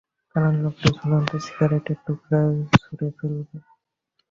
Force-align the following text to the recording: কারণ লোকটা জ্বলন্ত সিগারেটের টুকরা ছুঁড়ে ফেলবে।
কারণ 0.35 0.53
লোকটা 0.63 0.89
জ্বলন্ত 0.97 1.31
সিগারেটের 1.45 1.97
টুকরা 2.05 2.39
ছুঁড়ে 2.75 3.07
ফেলবে। 3.17 3.57